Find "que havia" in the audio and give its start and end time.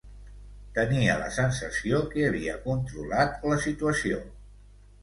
2.15-2.59